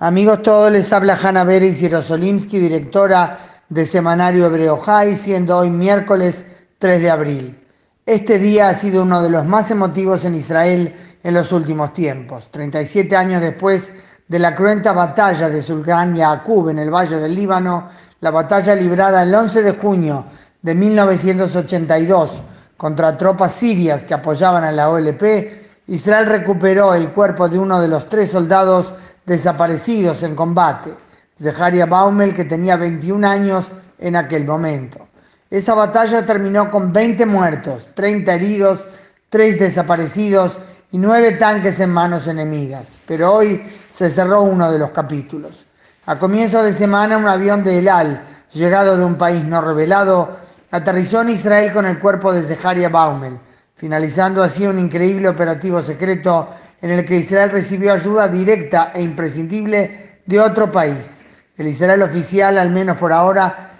[0.00, 3.36] Amigos todos, les habla Hanna Beris Yerosolimsky, directora
[3.68, 6.44] de Semanario Hebreo High, siendo hoy miércoles
[6.78, 7.66] 3 de abril.
[8.06, 12.48] Este día ha sido uno de los más emotivos en Israel en los últimos tiempos.
[12.52, 13.90] 37 años después
[14.28, 17.88] de la cruenta batalla de Sultan Yaqub en el Valle del Líbano,
[18.20, 20.26] la batalla librada el 11 de junio
[20.62, 22.40] de 1982
[22.76, 27.88] contra tropas sirias que apoyaban a la OLP, Israel recuperó el cuerpo de uno de
[27.88, 28.92] los tres soldados
[29.28, 30.92] desaparecidos en combate,
[31.38, 35.06] Zeharia Baumel, que tenía 21 años en aquel momento.
[35.50, 38.86] Esa batalla terminó con 20 muertos, 30 heridos,
[39.28, 40.58] 3 desaparecidos
[40.90, 42.98] y 9 tanques en manos enemigas.
[43.06, 45.64] Pero hoy se cerró uno de los capítulos.
[46.06, 48.22] A comienzo de semana, un avión de El Al,
[48.52, 50.36] llegado de un país no revelado,
[50.70, 53.38] aterrizó en Israel con el cuerpo de Zeharia Baumel,
[53.74, 56.48] finalizando así un increíble operativo secreto
[56.80, 61.24] en el que Israel recibió ayuda directa e imprescindible de otro país.
[61.56, 63.72] El Israel oficial, al menos por ahora,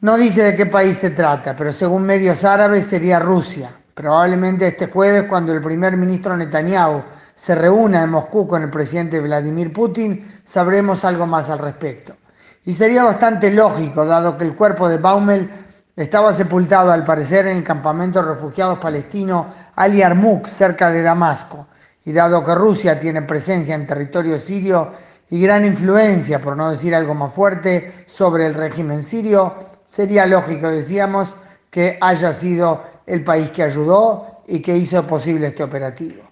[0.00, 3.70] no dice de qué país se trata, pero según medios árabes sería Rusia.
[3.94, 9.20] Probablemente este jueves, cuando el primer ministro Netanyahu se reúna en Moscú con el presidente
[9.20, 12.16] Vladimir Putin, sabremos algo más al respecto.
[12.64, 15.50] Y sería bastante lógico, dado que el cuerpo de Baumel
[15.96, 21.66] estaba sepultado al parecer en el campamento de refugiados palestino Ali Yarmouk, cerca de Damasco.
[22.04, 24.92] Y dado que Rusia tiene presencia en territorio sirio
[25.30, 29.54] y gran influencia, por no decir algo más fuerte, sobre el régimen sirio,
[29.86, 31.36] sería lógico, decíamos,
[31.70, 36.22] que haya sido el país que ayudó y que hizo posible este operativo.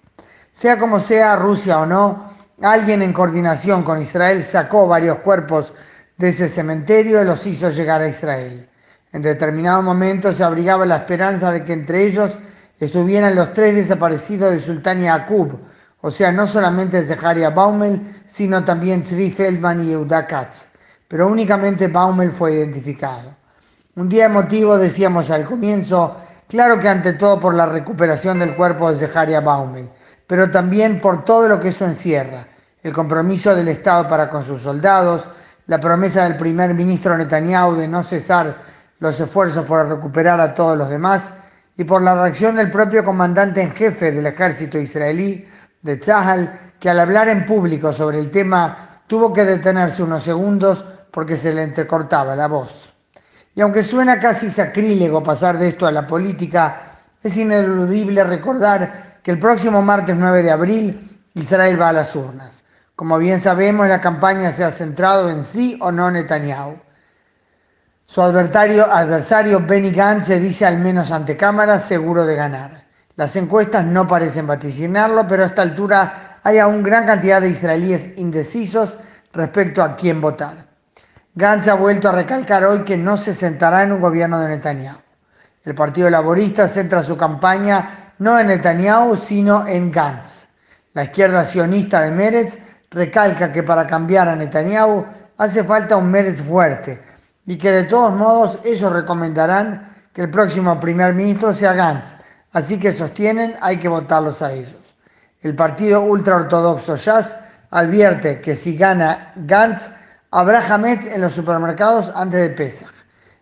[0.51, 2.27] Sea como sea, Rusia o no,
[2.61, 5.73] alguien en coordinación con Israel sacó varios cuerpos
[6.17, 8.69] de ese cementerio y los hizo llegar a Israel.
[9.13, 12.37] En determinado momento se abrigaba la esperanza de que entre ellos
[12.81, 15.59] estuvieran los tres desaparecidos de Sultán Yaqub,
[16.01, 20.65] o sea, no solamente Zeharia Baumel, sino también Zvi Feldman y Yehuda Katz,
[21.07, 23.35] pero únicamente Baumel fue identificado.
[23.95, 28.91] Un día emotivo, decíamos al comienzo, claro que ante todo por la recuperación del cuerpo
[28.91, 29.87] de Zeharia Baumel,
[30.25, 32.47] pero también por todo lo que eso encierra,
[32.81, 35.29] el compromiso del Estado para con sus soldados,
[35.67, 38.57] la promesa del primer ministro Netanyahu de no cesar
[38.97, 41.33] los esfuerzos por recuperar a todos los demás,
[41.77, 45.47] y por la reacción del propio comandante en jefe del ejército israelí,
[45.81, 50.85] de Tzahal, que al hablar en público sobre el tema tuvo que detenerse unos segundos
[51.11, 52.93] porque se le entrecortaba la voz.
[53.55, 59.31] Y aunque suena casi sacrílego pasar de esto a la política, es ineludible recordar que
[59.31, 62.63] el próximo martes 9 de abril Israel va a las urnas.
[62.95, 66.75] Como bien sabemos, la campaña se ha centrado en sí o no Netanyahu.
[68.11, 72.71] Su adversario, adversario Benny Gantz se dice al menos ante cámaras seguro de ganar.
[73.15, 78.17] Las encuestas no parecen vaticinarlo, pero a esta altura hay aún gran cantidad de israelíes
[78.17, 78.97] indecisos
[79.31, 80.57] respecto a quién votar.
[81.35, 84.97] Gantz ha vuelto a recalcar hoy que no se sentará en un gobierno de Netanyahu.
[85.63, 90.49] El Partido Laborista centra su campaña no en Netanyahu, sino en Gantz.
[90.93, 92.57] La izquierda sionista de Meretz
[92.89, 95.05] recalca que para cambiar a Netanyahu
[95.37, 97.10] hace falta un Meretz fuerte,
[97.51, 102.15] y que de todos modos ellos recomendarán que el próximo primer ministro sea Gantz,
[102.53, 104.95] así que sostienen hay que votarlos a ellos.
[105.41, 107.35] El partido ultraortodoxo Jazz
[107.69, 109.89] advierte que si gana Gantz,
[110.31, 112.93] habrá Hametz en los supermercados antes de Pesach.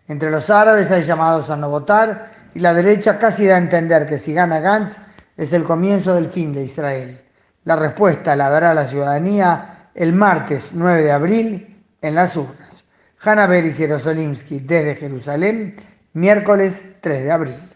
[0.08, 4.08] Entre los árabes hay llamados a no votar y la derecha casi da a entender
[4.08, 4.98] que si gana Gantz
[5.38, 7.22] es el comienzo del fin de Israel.
[7.64, 12.79] La respuesta la dará la ciudadanía el martes 9 de abril en las urnas.
[13.22, 15.76] Hanna Beris Jerosolimsky desde Jerusalén,
[16.14, 17.69] miércoles 3 de abril.